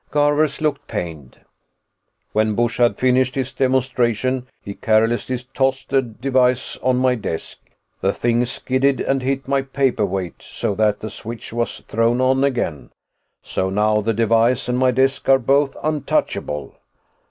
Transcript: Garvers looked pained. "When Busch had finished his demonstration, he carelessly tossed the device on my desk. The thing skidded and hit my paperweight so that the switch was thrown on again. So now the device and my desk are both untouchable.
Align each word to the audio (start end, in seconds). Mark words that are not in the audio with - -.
Garvers 0.09 0.61
looked 0.61 0.87
pained. 0.87 1.41
"When 2.31 2.55
Busch 2.55 2.79
had 2.79 2.97
finished 2.97 3.35
his 3.35 3.53
demonstration, 3.53 4.47
he 4.59 4.73
carelessly 4.73 5.37
tossed 5.53 5.89
the 5.89 6.01
device 6.01 6.75
on 6.77 6.97
my 6.97 7.13
desk. 7.13 7.59
The 8.01 8.11
thing 8.11 8.43
skidded 8.45 8.99
and 8.99 9.21
hit 9.21 9.47
my 9.47 9.61
paperweight 9.61 10.41
so 10.41 10.73
that 10.73 11.01
the 11.01 11.11
switch 11.11 11.53
was 11.53 11.81
thrown 11.81 12.19
on 12.19 12.43
again. 12.43 12.89
So 13.43 13.69
now 13.69 14.01
the 14.01 14.15
device 14.15 14.67
and 14.67 14.79
my 14.79 14.89
desk 14.89 15.29
are 15.29 15.37
both 15.37 15.77
untouchable. 15.83 16.77